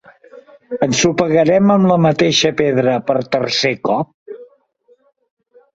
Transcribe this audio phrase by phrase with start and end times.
[0.87, 4.39] ¿Ensopegarem amb la mateixa pedra per tercer cop?